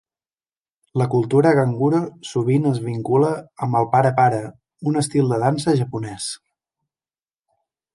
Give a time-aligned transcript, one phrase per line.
[1.01, 1.99] La cultura ganguro
[2.31, 3.31] sovint es vincula
[3.67, 4.43] amb el para para,
[4.93, 6.37] un estil de dansa japonès.